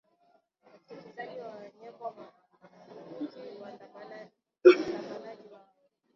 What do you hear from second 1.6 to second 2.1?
nyimbo